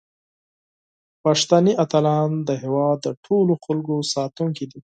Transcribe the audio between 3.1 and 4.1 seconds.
ټولو خلکو